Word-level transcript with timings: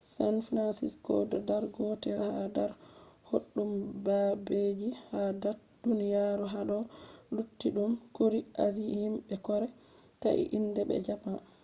san 0.15 0.35
francisco 0.47 1.13
do 1.29 1.37
dar 1.49 1.63
gotel 1.75 2.19
ha 2.35 2.43
dar 2.57 2.71
boɗɗum 3.27 3.69
babeji 4.05 4.89
ha 5.09 5.19
dat 5.41 5.57
duniyaru 5.83 6.45
hado 6.53 6.77
luttuɗum 7.35 7.91
kuri 8.15 8.39
asie: 8.65 8.93
himɓe 9.03 9.35
kore 9.45 9.67
thai 10.21 10.39
inde 10.57 10.81
be 10.89 10.95
japan 11.07 11.37